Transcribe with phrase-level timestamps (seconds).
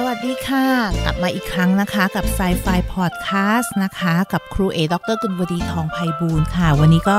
[0.00, 0.66] สวัสดีค่ะ
[1.04, 7.18] กลับมาอีกครั้งนะคะกับ s ซไฟพอดแคสต์นะคะ กับครูเอดรกุลวดีทองไพบูลค่ะ วันนี้ก็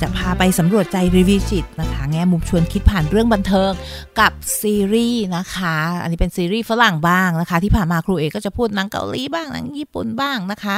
[0.00, 3.72] จะพาไปสำรวจใจรีวิวจิตนะคะ แง่มุมชวนคิดผ่านเรื่องบันเทิง
[4.20, 10.76] กับซีรีส์นะคะ อันนี้เป็นซีรีส์ฝรั่งบ้างนะคะ ที่ผ่านมาครูเอก็จะพูดหนังเกาหลีบ้างหนังญี่ปุ่นบ้างนะคะ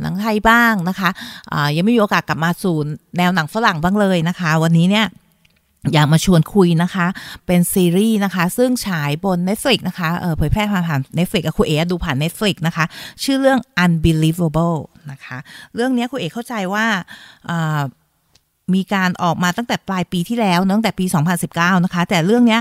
[0.00, 1.10] หนังไทยบ้างนะคะ
[1.76, 2.76] ยังไม่มีโอกาสกลับมาสู่
[3.18, 5.06] แนวหนังฝรั่งบ้างเลยนะคะ วันนี้เนี่ย
[5.92, 7.06] อยากมาชวนคุยนะคะ
[7.46, 12.84] เป็นซีรีส์นะคะ ซึ่งฉายบน Netflix นะคะเเผยแพร่ผ่านผ่าน Netflix กับคุณเอ๋ดูผ่าน Netflix นะคะ
[13.22, 14.78] ชื่อเรื่อง Unbelievable
[15.10, 15.38] นะคะ
[15.74, 16.86] เรื่องนี้คุณเอ๋เข้าใจว่า
[18.74, 21.04] มีการออกมาตั้งแต่ปลายปีที่แล้วตั้งแต่ปี
[21.44, 22.58] 2019 นะคะ แต่เรื่องนี้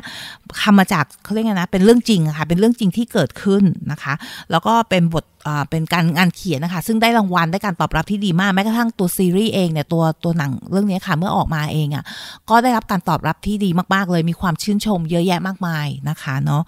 [0.63, 4.13] ทำมาจากเขาเรียกไงนะ เป็นเรื่องจริงะค่ะ เป็นเรื่องจริงที่เกิดขึ้นนะคะ
[4.51, 5.25] แล้วก็เป็นบท
[5.69, 12.03] เป็นการงานเขียนนะคะ ซึ่งได้รางวัลได้การตอบรับที่ดีมาก แม้กระทั่งตัวซีรีส์เองเนี่ย ตัวตัวหนังเรื่องนี้ค่ะ เมื่อออกมาเองอะ่ะ
[12.49, 16.61] ก็ได้รับการตอบรับที่ดีมากๆ เลย มีความชื่นชมเยอะแยะมากมายนะคะเนาะ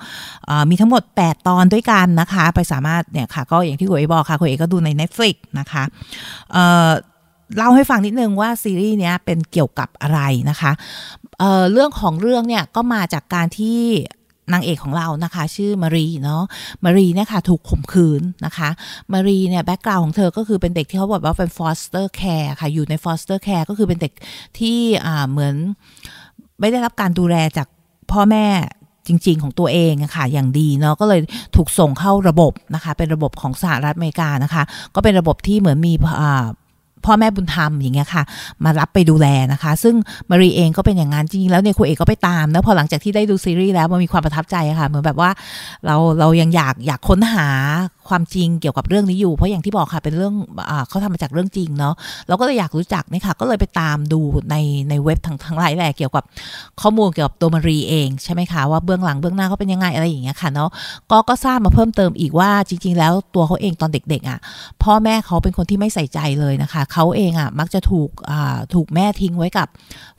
[0.50, 5.84] อ่ามีทั้งหมด 8 ตอนด้วยกันนะคะ ไปสามารถเนี่ยค่ะ ก็อย่างที่คุณเอ๋บอกค่ะคุณเอ๋ก็ดูใน Netflix นะคะ
[7.58, 10.72] เล่าให้ฟังนิดนึงว่าซีรีส์เนี้ยเป็นเกี่ยวกับอะไรนะคะ
[11.40, 13.80] เเรื่องของเรื่องเนี่ยก็มาจากการที่
[14.54, 16.44] นางเอกของเรานะคะ ชื่อมารีเนาะ
[16.84, 18.70] มารีเนี่ยค่ะถูกข่มขืนนะคะ
[19.14, 24.14] มารีเนี่ยแบ็กกราวของเธอก็คือเป็นเด็กที่เขาบอกว่าเป็น foster care ค่ะอยู่ใน foster care ก็คือเป็นเด็ก
[24.60, 24.80] ที่
[25.30, 25.56] เหมือน
[26.60, 27.68] ไม่ได้รับการดูแลจาก
[28.12, 28.46] พ่อแม่
[29.08, 31.20] จริง ๆ ของตัวเองอะค่ะอย่างดีเนาะก็เลย
[31.56, 34.64] ถูกส่งเข้าระบบนะคะ เป็นระบบของสหรัฐอเมริกานะคะ
[34.96, 36.46] ก็เป็นระบบที่เหมือนมีอ่า
[37.06, 38.24] พ่อแม่บุญธรรมอย่างเงี้ยค่ะ
[38.64, 39.96] มารับไปดูแลนะคะ ซึ่ง
[40.30, 45.30] มารีเองก็เป็นอย่างนั้นจริงๆแล้วเนี่ยครูเอกก็ไปตามแล้วพอหลังจากที่ได้ดูซีรีส์แล้วมันมีความประทับใจอะค่ะเหมือนแบบว่า
[45.86, 47.48] เราเรายังอยากอยากค้นหา
[48.10, 50.34] ความจริงเกี่ยวกับเรื่องนี้อยู่ เพราะอย่างที่บอกค่ะเป็นเรื่อง
[50.70, 51.94] อ่าเขาทำมาจากเรื่องจริงเนาะ
[52.28, 54.20] เราก็เลยอยากรู้จักนี่ค่ะ ก็เลยไปตามดู
[54.52, 54.56] ใน
[54.90, 56.24] ในเว็บทั้งทั้งหลายแหละเกี่ยวกับ
[56.82, 60.70] ข้อมูลเกี่ยวกับตัวมารีเองใช่ไหมคะว่าเบื้องหลังเบื้องหน้าเขาเป็นยังไงอะไรอย่างเงี้ยค่ะเนาะ
[61.12, 64.40] ก็ก็ทราบมาเพิ่มเติมอีกว่าจริง ๆ แล้วตัวเขาเองตอนเด็กๆอะ
[64.84, 69.68] พ่อแม่เขาเป็นคนที่ไม่ใส่ใจเลยนะคะเขาเองอะมักจะถูกอ่าถูกแม่ทิ้งไว้กับ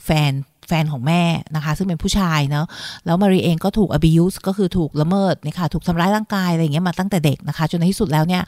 [0.05, 0.33] แฟน
[0.69, 1.23] แฟนของแม่
[1.55, 2.67] นะคะ ซึ่งเป็นผู้ชายเนาะ
[3.07, 8.43] แล้วมารีเองก็ถูก abuse ก็คือถูกละเมิดนะคะถูกทำร้ายร่างกายอะไรอย่างเงี้ยมาตั้งแต่เด็กนะคะ จนในที่สุดแล้วเนี่ย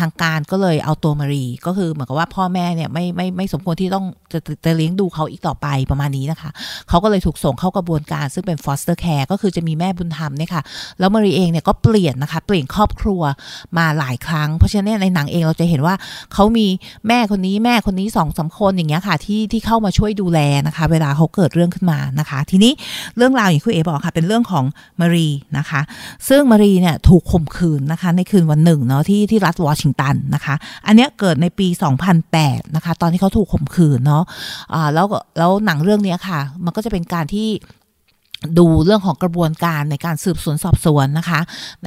[0.00, 6.50] ทางการก็เลยเอาตัวมารีก็คือเหมือนกับว่าพ่อแม่เนี่ยไม่ไม่ไม่สมควรที่ต้องจะจะเลี้ยงดูเขาอีกต่อไปประมาณนี้นะคะ
[6.88, 10.62] เขาก็เลยถูกส่งเข้ากระบวนการซึ่งเป็น foster care ก็คือจะมีแม่บุญธรรมเนี่ยค่ะ
[10.98, 13.22] แล้วมารีเองเนี่ยก็เปลี่ยนนะคะ เปลี่ยนครอบครัว
[13.78, 15.94] มาหลายครั้ง เพราะฉะนั้นในหนังเองเราจะเห็นว่า
[16.34, 16.66] เขามี
[17.08, 22.72] แม่คนนี้แม่คนนี้สองสามคนอย่างเงี้ยค่ะที่ที่เข้ามาช่วยดูแลนะคะ เวลาเขาเกิดเรื่องขึ้นมานะคะ ทีนี้
[23.16, 24.64] เรื่องราวอย่างคุณเอบอกค่ะ เป็นเรื่องของ
[25.00, 25.28] มารี
[25.58, 25.80] นะคะ
[26.28, 30.54] ซึ่งมารีเนี่ยถูกข่มขืนนะคะ ในคืนวันหนึ่งเนาะที่ที่รัฐวอชิงตันนะคะ
[30.86, 31.68] อันเนี้ยเกิดในปี
[32.22, 34.24] 2008 นะคะ ตอนที่เขาถูกข่มขืนเนาะ
[34.74, 35.06] อ่าแล้ว
[35.38, 37.48] แล้วหนังเรื่องนี้ค่ะ มันก็จะเป็นการที่
[38.58, 41.40] ดูเรื่องของกระบวนการในการสืบสวนสอบสวนนะคะ
[41.82, 41.86] ใน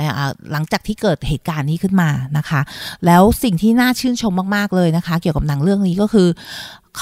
[0.52, 2.62] หลังจากที่เกิดเหตุการณ์นี้ขึ้นมานะคะ
[3.06, 6.28] แล้วสิ่งที่น่าชื่นชมมากๆเลยนะคะ เกี่ยวกับหนังเรื่องนี้ก็คือ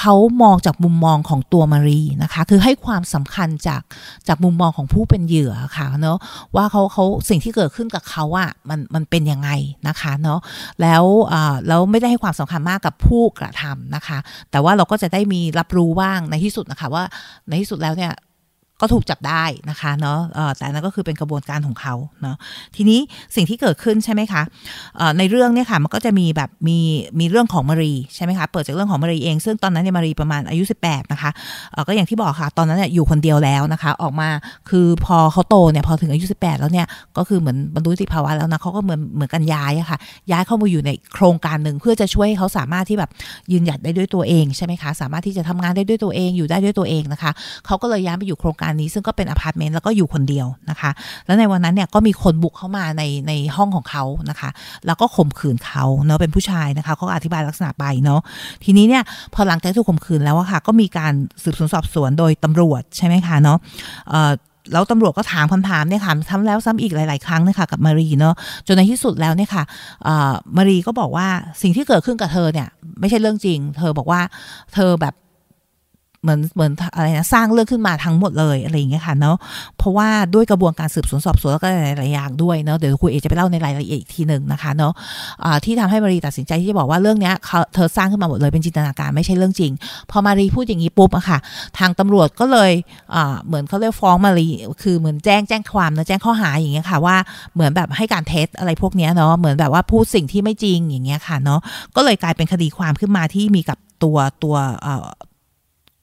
[0.01, 3.81] เขามองจากมุมมองของตัวมารีนะคะ คือให้ความสำคัญจาก
[4.27, 6.17] จากมุมมองของผู้เป็นเหยื่อค่ะเนาะ
[6.55, 9.49] ว่าเขาเขาสิ่งที่เกิดขึ้นกับเขาอะมันมันเป็นยังไง
[9.87, 10.39] นะคะเนาะ
[10.81, 14.17] แล้วอ่าแล้วไม่ได้ให้ความสำคัญมากกับผู้กระทำนะคะ
[14.51, 17.03] แต่ว่าเราก็จะได้มีรับรู้บ้างในที่สุดนะคะว่า
[17.47, 18.11] ในที่สุดแล้วเนี่ย
[18.81, 20.19] ก็ถูกจับได้นะคะเนาะ
[20.57, 22.35] แต่นั่นก็คือเป็นกระบวนการของเขาเนาะ
[22.75, 22.99] ทีนี้
[23.35, 24.41] สิ่งที่เกิดขึ้นใช่ไหมคะ
[25.17, 26.77] ในเรื่องเนี่ยค่ะมันก็จะมีแบบมี
[27.19, 31.31] มีเรื่องของมารีใช่ไหมคะเปิดจากเรื่องของมารีเอง ซึ่งตอนนั้นเนี่ยมารีประมาณอายุ 18นะคะ
[31.87, 34.29] ก็อย่างที่บอกค่ะ ตอนนั้นเนี่ยอยู่คนเดียวแล้วนะคะ ออกมา
[34.69, 36.85] คือพอเขาโตเนี่ยพอถึงอายุ 18 แล้วเนี่ย
[37.17, 39.97] ก็คือเหมือนบรรลุนิติภาวะแล้วนะเขาก็เหมือนเหมือนกันย้ายอะค่ะ
[40.31, 43.11] ย้ายเข้ามาอยู่ในโครงการหนึ่งเพื่อจะช่วยให้เขาสามารถที่แบบ
[43.51, 47.31] ยืนหยัดได้ด้วยตัวเองใช่ไหมคะสามารถที่จะทำงานได้ด้วยตัวเองอยู่ได้ด้วยตัวเองนะคะ
[47.65, 50.91] เขาก็เลยย้ายไปอยู่โครงการนี้ซึ่งก็เป็นอพาร์ตเมนต์แล้วก็อยู่คนเดียวนะคะ
[51.25, 54.49] แล้วในวันนั้นเนี่ยก็มีคนบุกเข้ามาในในห้องของเขานะคะ
[54.85, 58.21] แล้วก็ข่มขืนเขาเนาะเป็นผู้ชายนะคะเขาอธิบายลักษณะไปเนาะ
[58.63, 59.03] ทีนี้เนี่ย
[59.33, 61.13] พอหลังจากถูกข่มขืนแล้วอะค่ะ ก็มีการ
[61.43, 63.57] สืบสวนสอบสวนโดยตำรวจใช่ไหมคะเนาะ
[64.73, 68.35] แล้วตำรวจก็ถามคำถามเนี่ยค่ะทำแล้วซ้ำอีกหลาย ๆ ครั้งนะคะกับมารีเนาะ
[68.67, 69.63] จนในที่สุดแล้วเนี่ยค่ะ
[70.57, 71.27] มารีก็บอกว่า
[71.61, 72.67] สิ่งที่เกิดขึ้นกับเธอเนี่ย
[72.99, 74.21] ไม่ใช่เรื่องจริง เธอบอกว่า
[74.73, 75.13] เธอแบบ
[76.25, 79.35] เหมือนเหมือนอะไรนะสร้างเรื่องขึ้นมาทั้งหมดเลยอะไรอย่างเงี้ยค่ะเนาะ
[79.77, 81.67] เพราะว่าด้วยกระบวนการสืบสวนสอบสวนแล้วก็
[81.97, 87.31] หลายๆอย่างด้วยเนาะเดี๋ยวคุยเอจะไปเล่าในรายละเอียดอีกทีหนึ่งนะคะเนาะะที่ทำให้มารีตัดสินใจที่จะบอกว่าเรื่องนี้
[87.73, 89.71] เธอสร้างขึ้นมาหมดเลยเป็นจินตนาการไม่ใช่เรื่องจริง
[90.11, 91.37] พอมารีพูดอย่างนี้ปุ๊บอะค่ะ
[91.79, 92.71] ทางตำรวจก็เลย
[93.47, 94.47] เหมือนเขาเรียกฟ้องมารี
[94.81, 97.15] คือเหมือนแจ้งแจ้งความนะแจ้งข้อหาอย่างเงี้ยค่ะว่า
[97.53, 101.59] เหมือนแบบให้การเท็จอะไรพวกเนี้ยเนาะเหมือนแบบว่าพูดสิ่งที่ไม่จริงอย่างเงี้ยค่ะเนาะ
[101.95, 104.55] ก็เลยกลายเป็นคดีความขึ้นมาที่มีกับตัวตัว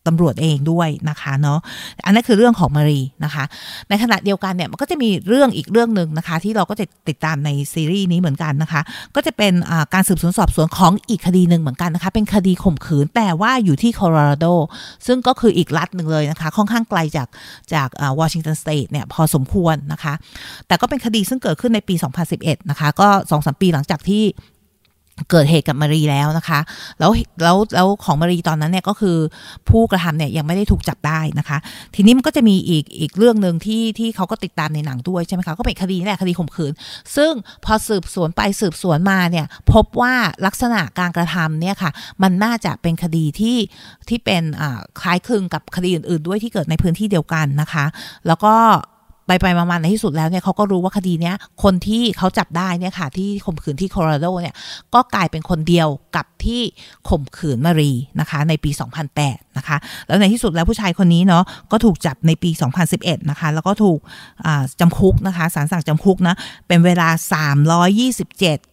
[0.06, 1.58] ตำรวจเองด้วยนะคะเนาะ
[2.04, 3.44] อันนั้นคือเรื่องของมารีนะคะ
[3.88, 8.80] ในขณะเดียวกันเนี่ยมันก็จะมีเรื่องอีกเรื่องหนึ่งนะคะ ที่เราก็จะติดตามในซีรีส์นี้เหมือนกันนะคะ
[9.14, 9.52] ก็จะเป็น
[9.94, 14.46] การสืบสวนสอบสวนของอีกคดีหนึ่งเหมือนกันนะคะ เป็นคดีข่มขืนแต่ว่าอยู่ที่โคโลราโด
[15.06, 17.28] ซึ่งก็คืออีกรัฐหนึ่งเลยนะคะ ค่อนข้างไกลจาก
[17.74, 17.88] จาก
[18.20, 20.14] Washington State เนี่ยพอสมควรนะคะ
[20.66, 21.94] แต่ก็เป็นคดีซึ่งเกิดขึ้นในปี
[22.32, 24.22] 2011 นะคะ ก็สองสามปีหลังจากที่
[25.30, 26.60] เกิดเหตุกับมารีแล้วนะคะ
[26.98, 27.10] แล้ว
[27.42, 29.16] แล้วแล้วของมารีตอนนั้นเนี่ยก็คือ
[29.68, 31.58] ผู้กระทำเนี่ยยังไม่ได้ถูกจับได้นะคะ
[31.94, 36.72] ทีนี้มันก็จะมีอีกอีกเรื่องหนึ่งที่ที่เขาก็ติดตามในหนังด้วยใช่ไหมคะก็เป็นคดีนี่แหละคดีข่มขืน
[37.16, 37.32] ซึ่ง
[37.64, 40.14] พอสืบสวนไปสืบสวนมาเนี่ยพบว่า
[40.46, 41.90] ลักษณะการกระทำเนี่ยค่ะ
[42.22, 43.56] มันน่าจะเป็นคดีที่
[44.08, 44.42] ที่เป็น
[45.00, 47.84] คล้ายคลึงกับคดีอื่น ๆ ด้วยที่เกิดในพื้นที่เดียวกันนะคะ
[48.26, 48.54] แล้วก็
[49.26, 54.54] ไปไปมาๆในที่สุดแล้วเนี่ยเขาก็รู้ว่าคดีเนี้ยคนที่เขาจับได้เนี่ยค่ะ ที่ข่มขืนที่โคโลราโดเนี่ย
[54.94, 56.60] ก็กลายเป็นคนเดียวกับที่
[57.08, 58.70] ข่มขืนมารีนะคะ ในปี
[59.14, 59.76] 2008 นะคะ
[60.06, 62.50] แล้วในที่สุดแล้วผู้ชายคนนี้เนาะก็ถูกจับในปี
[62.90, 63.98] 2011 นะคะ แล้วก็ถูก
[64.80, 66.34] จำคุกนะคะสารสั่งจำคุกนะ
[66.68, 67.08] เป็นเวลา
[67.90, 68.71] 327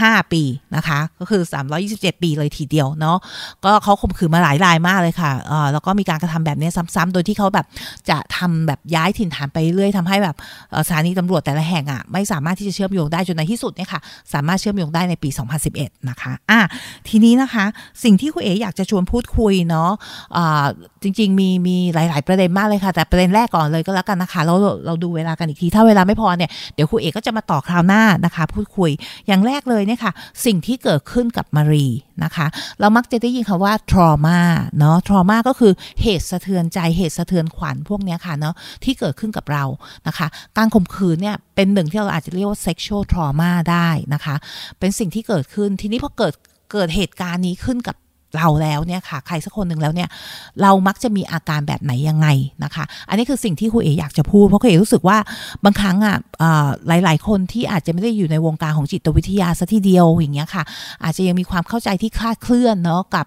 [0.00, 0.42] 5 ปี
[0.76, 1.42] นะคะ ก็คือ
[1.82, 3.18] 327 ปีเลยทีเดียวเนาะ
[3.64, 7.66] ก็เขาข่มขืนมาหลายรายมากเลยค่ะเออแล้วก็มีการกระทำแบบนี้ซ้ำๆโดยที่เขาแบบ
[8.10, 10.36] จะทำแบบย้ายถิ่นฐานไปเรื่อยทำให้แบบ
[10.86, 14.00] สถานีตำรวจแต่ละแห่งอะ่ะไม่สามารถที่จะเชื่อมโยงได้จนในที่สุดเนี่ยค่ะ
[14.32, 15.28] สามารถเชื่อมโยงได้ในปี
[15.68, 16.60] 2011 นะคะอะ
[17.08, 17.64] ทีนี้นะคะ
[18.04, 20.66] สิ่งที่คุณเอ๋อยากจะชวนพูดคุยเนาะะ
[21.02, 24.54] จริง ๆ มีมีหลาย ๆ ประเด็นมากเลยค่ะ แต่ประเด็นแรกก่อนเลยก็แล้วกันนะคะเรา
[24.86, 28.90] เราดูเวลากันอีกทีถ้าเวลาไม่พอเนี่ยเดี๋ยวคุณเอ๋ก็จะมาต่อคราวหน้านะคะ พูดคุย
[29.26, 30.12] อย่างแรกเลยเนี่ยค่ะ
[30.44, 31.86] สิ่งที่เกิดขึ้นกับมารี
[32.24, 32.46] นะคะ
[32.80, 34.40] เรามักจะได้ยินคำว่า trauma
[34.78, 35.72] เนาะ trauma ก็คือ
[36.02, 38.54] เหตุสะเทือนใจเหตุสะเทือนขวัญพวกนี้ค่ะเนาะ
[38.84, 39.64] ที่เกิดขึ้นกับเรา
[40.06, 40.26] นะคะ
[40.56, 44.36] การข่มขืนเนี่ยเป็นหนึ่งที่เราอาจจะเรียกว่า sexual trauma ได้นะคะ
[44.78, 46.34] เป็นสิ่งที่เกิดขึ้นทีนี้พอเกิด
[46.72, 47.96] เกิดเหตุการณ์นี้ขึ้นกับ
[48.36, 50.08] เราแล้วเนี่ยค่ะ ใครสักคนหนึ่งแล้วเนี่ย
[50.62, 52.28] เรามักจะมีอาการแบบไหนยังไง
[52.64, 55.18] นะคะ อันนี้คือสิ่งที่ครูเออยากจะพูดเพราะครูเอรู้สึกว่า
[55.64, 56.16] บางครั้งอะ
[56.88, 60.62] หลาย ๆ คนที่อาจจะไม่ได้อยู่ในวงการของจิตวิทยาซะทีเดียวอย่างเงี้ยค่ะ
[61.04, 63.26] อาจจะยังมีความเข้าใจที่คลาดเคลื่อนเนาะกับ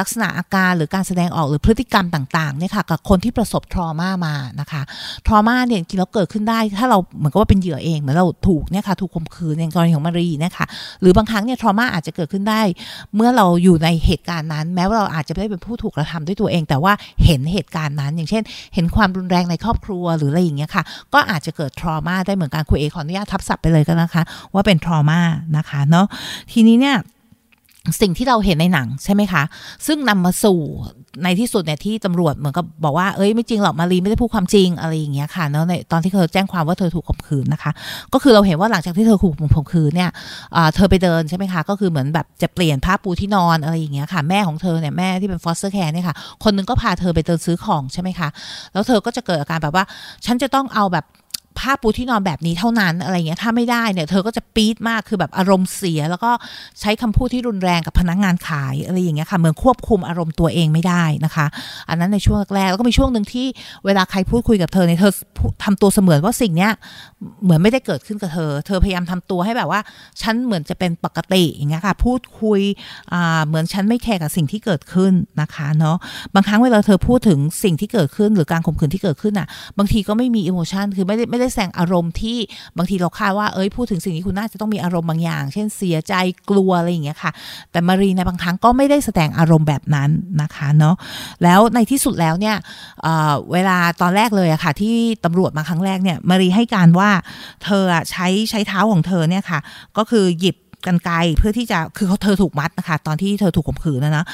[0.00, 4.82] ลักษณะอาการหรือการแสดงออกหรือพฤติกรรมต่างๆเนี่ยค่ะกับคนที่ประสบทรมามานะคะ
[5.26, 10.66] ทรมาเนี่ยจริงแล้วเกิดขึ้นได้ ถ้าเราเหมือนกับว่าเป็นเหยื่อเองเหมือนเราถูกเนี่ยค่ะถูกข่มขืนในกรณีของมารีนี่ยค่ะ
[11.00, 12.60] หรือบางครั้งเนี่ยทรมาอาจจะเกิดขึ้นได้
[13.14, 16.92] เมื่อเราอยู่ในเหตุการณ์นั้น แม้ว่าเราอาจจะไม่ได้เป็นผู้ถูกกระทำด้วยตัวเอง แต่ว่า
[17.24, 18.42] เห็นเหตุการณ์นั้น อย่างเช่น
[18.74, 20.84] เห็นความรุนแรงในครอบครัวหรืออะไรอย่างเงี้ยค่ะ
[21.14, 24.22] ก็อาจจะเกิดทรมาได้เหมือนกันคุยเอขออนุญาตทับศัพท์ไปเลยก็นะคะ
[24.54, 25.20] ว่าเป็นทรมา
[25.56, 26.06] นะคะเนาะ
[26.52, 26.96] ทีนี้เนี่ย
[28.00, 29.42] สิ่งที่เราเห็นในหนังใช่ไหมคะ
[29.86, 30.60] ซึ่งนำมาสู่
[31.24, 37.72] ในที่สุดเนี่ยที่ตำรวจเหมือนกับบอกว่าเอ้ยไม่จริงหรอกมารีไม่ได้พูดความจริงอะไรอย่างเงี้ยค่ะเนาะในตอนที่เธอแจ้งความว่าเธอถูกข่มขืนนะคะ
[38.12, 40.10] ก็คือเราเห็นว่าหลังจากที่เธอถูกข่มขืนเนี่ย
[40.74, 46.14] เธอไปเดินใช่ไหมคะก็คือเหมือนแบบจะเปลี่ยนผ้าปูที่นอนอะไรอย่างเงี้ยค่ะแม่ของเธอเนี่ยแม่ที่เป็น foster care เนี่ยค่ะ
[46.44, 48.28] คนนึงก็พาเธอไปเดินซื้อของใช่ไหมคะ
[48.72, 49.84] แล้วเธอก็จะเกิดอาการแบบว่า
[50.26, 51.06] ฉันจะต้องเอาแบบ
[51.58, 56.30] ผ้าปูที่นอนแบบนี้เท่านั้นอะไรเงี้ยถ้าไม่ได้เนี่ยเธอก็จะปี๊ดมากคือแบบอารมณ์เสีย แล้วก็
[56.80, 61.46] ใช้คำพูดที่รุนแรงกับพนักงานขายอะไรอย่างเงี้ยค่ะเหมือนควบคุมอารมณ์ตัวเองไม่ได้นะคะ
[61.88, 63.46] อันนั้นในช่วงแรกแล้วก็มีช่วงหนึ่งที่
[63.86, 65.12] เวลาใครพูดคุยกับเธอเนี่ยเธอ
[65.64, 66.70] ทำตัวเสมือนว่าสิ่งเนี้ย
[67.44, 69.80] เหมือนไม่ได้เกิดขึ้นกับเธอ เธอพยายามทำตัวให้แบบว่า
[70.22, 72.60] ฉันเหมือนจะเป็นปกติอย่างเงี้ยค่ะพูดคุย
[73.46, 75.96] เหมือนฉันไม่แคร์กับสิ่งที่เกิดขึ้นนะคะเนาะ
[76.34, 79.46] บางครั้งเวลาเธอพูดถึงสิ่งที่เกิดขึ้น หรือการข่มขืนที่เกิดขึ้นอะ
[79.78, 82.38] บางทีก็ไม่มีอิโมชันคือไม่ได้ไม่ได้แสดงอารมณ์ที่
[82.76, 86.14] บางทีเราคาดว่าเอ้ยพูดถึงสิ่งนี้คุณน่าจะต้องมีอารมณ์บางอย่าง เช่นเสียใจ
[86.50, 87.32] กลัวอะไรอย่างเงี้ยค่ะ
[87.70, 90.10] แต่มารีในบางครั้งก็ไม่ได้แสดงอารมณ์แบบนั้น
[90.42, 90.94] นะคะเนาะ
[91.42, 92.56] แล้วในที่สุดแล้วเนี่ย
[93.02, 94.94] เเวลาตอนแรกเลยอะค่ะ ที่
[95.24, 97.10] ตำรวจมาครั้งแรกเนี่ยมารีให้การว่า
[97.64, 99.60] เธอใช้ใช้เท้าของเธอเนี่ยค่ะ
[99.96, 100.56] ก็คือหยิบ
[100.86, 104.24] กันไกเพื่อที่จะคือเขาเธอถูกมัดนะคะ ตอนที่เธอถูกข่มขืนนะนะ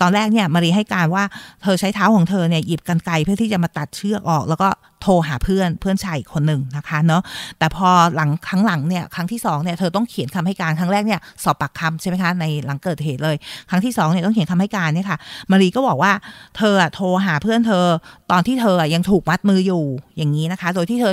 [0.00, 1.24] ตอนแรกเนี่ยมารีให้การว่า
[1.62, 4.68] เธอใช้เท้าของเธอเนี่ยหยิบกันไกเพื่อที่จะมาตัดเชือกออก แล้วก็
[5.02, 7.22] โทรหาเพื่อนเพื่อนชายอีกคนหนึ่งนะคะเนาะ
[7.58, 13.36] แต่พอหลังครั้งหลังเนี่ยครั้งที่2เนี่ยเธอต้องเขียนคำให้การครั้งแรกเนี่ยสอบปากคำใช่ไหมคะในหลังเกิดเหตุเลย
[13.70, 15.18] ครั้งที่2เนี่ยต้องเขียนคำให้การเนี่ยค่ะ
[15.50, 16.12] มารีก็บอกว่า
[16.56, 17.84] เธอโทรหาเพื่อนเธอ
[18.30, 19.84] ตอนที่เธอยังถูกมัดมืออยู่
[20.16, 21.12] อย่างนี้นะคะ โดยที่เธอ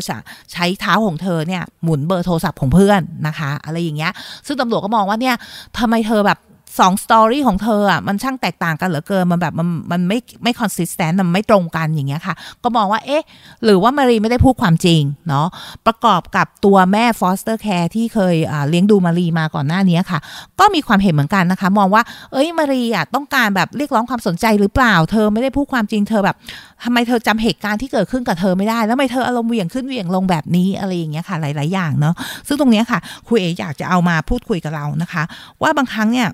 [0.53, 4.11] ใช้เท้าของเธอเนี่ยหมุนเบอร์โทรศัพท์ของเพื่อนนะคะ อะไรอย่างเงี้ย
[4.47, 5.35] ซึ่งตำรวจก็มองว่าเนี่ย
[5.77, 6.39] ทำไมเธอแบบ
[6.77, 13.23] สอง story ของเธออะมันช่างแตกต่างกันเหลือเกินมันแบบมันมันไม่ไม่ consistent มันไม่ตรงกันอย่างเงี้ยค่ะ ก็มองว่าเอ๊ะ
[13.63, 15.47] หรือว่ามารีไม่ได้พูดความจริงเนาะ
[15.87, 18.35] ประกอบกับตัวแม่ foster care ที่เคย
[18.69, 20.19] เลี้ยงดูมารีมาก่อนหน้านี้ค่ะ
[20.59, 26.35] ก็มีความเห็นเหมือนกันนะคะ มองว่า เอ้ยมารีอะต้องการแบบเรียกร้องความสนใจหรือเปล่า เธอไม่ได้พูดความจริงเธอแบบ
[26.83, 32.13] ทำไมเธอจำเหตุการณ์ที่เกิดขึ้นกับเธอไม่ได้แล้วทำไมเธออารมณ์เหวี่ยงขึ้นเหวี่ยงลงแบบนี้อะไรอย่างเงี้ยค่ะ หลาย ๆ อย่างเนาะ
[32.47, 35.23] ซึ่งตรงเนี้ยค่ะคุยเออยากจะเอามาพูดคุยกับเรานะคะ
[35.61, 36.29] ว่าบางครั้งเนี่ย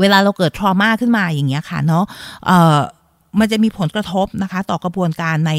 [0.00, 2.04] เวลาเราเกิดทรมาขึ้นมาอย่างเงี้ยค่ะเนาะ
[3.40, 5.52] มันจะมีผลกระทบนะคะ ต่อกระบวนการใน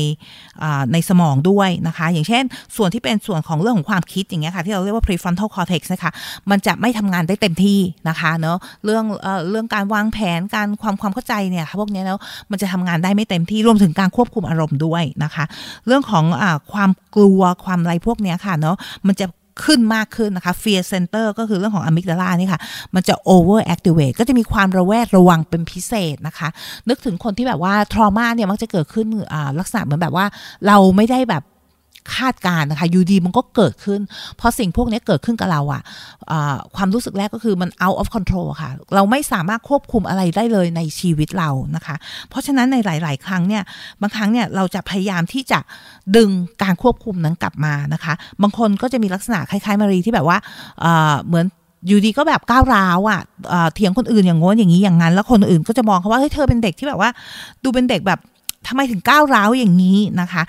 [0.93, 2.43] ในสมองด้วยนะคะ อย่างเช่น
[2.75, 6.11] ส่วนที่เป็นส่วนของเรื่องของความคิดอย่างเงี้ยค่ะ ที่เราเรียกว่า prefrontal cortex นะคะ
[6.49, 12.17] มันจะไม่ทำงานได้เต็มที่นะคะเนาะเรื่องเอ่อเรื่องการวางแผนการความความเข้าใจเนี่ยพวกนี้แล้ว
[12.51, 15.45] มันจะทำงานได้ไม่เต็มที่รวมถึงการควบคุมอารมณ์ด้วยนะคะ
[15.87, 18.75] เรื่องของอความกลัวความอะไรพวกเนี้ยค่ะเนาะ
[19.07, 19.25] มันจะ
[19.63, 22.61] ขึ้นมากขึ้นนะคะ fear center ก็คือเรื่องของอะมิกดาลานี่ค่ะ
[22.95, 26.49] มันจะ over activate ก็จะมีความระแวดระวังเป็นพิเศษนะคะ
[26.89, 29.07] นึกถึงคนที่แบบว่า trauma เนี่ยมักจะเกิดขึ้น
[29.59, 30.25] ลักษณะเหมือนแบบว่า
[30.67, 31.43] เราไม่ได้แบบ
[32.15, 34.01] คาดการนะคะยูดีมันก็เกิดขึ้น
[34.39, 41.95] พอสิ่งพวกนี้เกิดขึ้นกับเราอะะความรู้สึกแรกก็คือมัน out of control ค่ะ เราไม่สามารถควบคุมอะไรได้เลยในชีวิตเรานะคะ
[42.29, 43.63] เพราะฉะนั้นในหลาย ๆ ครั้งเนี่ย
[44.01, 45.59] บางครั้งเนี่ยเราจะพยายามที่จะ
[46.17, 46.29] ดึง
[46.63, 50.37] การควบคุมนั้นกลับมานะคะ บางคนก็จะมีลักษณะคล้าย ๆ มารีที่แบบว่า
[51.27, 51.45] เหมือน
[51.87, 53.21] อยู่ดีก็แบบก้าวร้าวอะ
[53.73, 57.09] เถียงคนอื่นอย่างง้นอย่างนี้อย่างนั้น แล้วคนอื่นก็จะมองเขาว่าเฮ้ยเธอเป็นเด็กที่แบบว่า
[57.63, 58.19] ดูเป็นเด็กแบบ
[58.67, 60.43] ทำไมถึงก้าวร้าวอย่างนี้นะคะ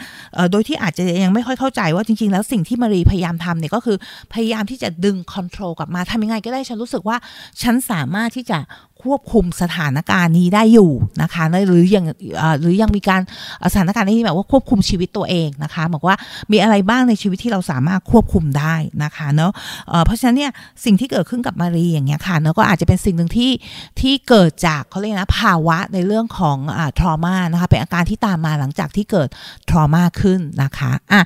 [0.53, 3.97] โดยที่อาจจะยังไม่ค่อยเข้าใจว่าจริง ๆ แล้วสิ่งที่มารีพยายามทำเนี่ยก็คือ
[4.33, 7.17] พยายามที่จะดึงคอนโทรลกลับมาทำยังไงก็ได้ฉันรู้สึกว่า
[7.63, 8.59] ฉันสามารถที่จะ
[9.05, 10.91] ควบคุมสถานการณ์นี้ได้อยู่
[11.23, 12.05] นะคะหรือยัง
[12.61, 13.21] หรือยังมีการ
[13.73, 16.15] สถานการณ์ที่แบบว่าควบคุมชีวิตตัวเองนะคะบอกว่า
[16.53, 19.53] มีอะไรบ้างในชีวิตที่เราสามารถควบคุมได้นะคะเนาะ
[20.05, 20.53] เพราะฉะนั้นเนี่ย
[20.85, 23.51] สิ่งที่เกิดขึ้นกับมารีอย่างเงี้ยค่ะเนาะก็อาจจะเป็นสิ่งหนึ่งที่
[24.01, 29.29] ที่เกิดจากเขาเรียกนะภาวะในเรื่องของอ่าทรมานะคะเป็นอาการที่ตามมาหลังจากที่เกิด
[29.71, 31.21] ทรมาขึ้นนะคะอะ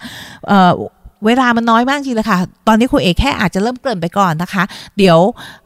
[1.27, 4.63] เวลามันน้อยมากจริงเลยค่ะ ตอนนี้ครูเอกแค่อาจจะเริ่มเกริ่นไปก่อนนะคะ
[4.99, 5.19] เดี๋ยว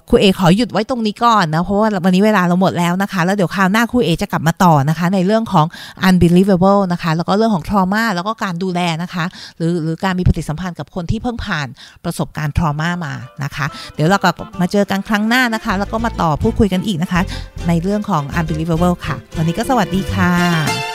[0.08, 5.66] ครูเอกขอหยุดไว้ตรงนี้ก่อนนะ เพราะว่าวันนี้เวลาเราหมดแล้วนะคะ แล้วเดี๋ยวคราวหน้าครูเอกจะกลับมาต่อนะคะ ในเรื่องของ
[6.08, 9.24] unbelievable นะคะ แล้วก็เรื่องของ trauma แล้วก็การดูแลนะคะ
[9.56, 11.66] หรือหรือการมีปฏิสัมพันธ์กับคนที่เพิ่งผ่าน
[12.04, 14.30] ประสบการณ์ trauma มานะคะ เดี๋ยวเราก็
[14.60, 17.20] มาเจอกันครั้งหน้านะคะ แล้วก็มาต่อพูดคุยกันอีกนะคะ
[17.68, 20.91] ในเรื่องของ unbelievable ค่ะ วันนี้ก็สวัสดีค่ะ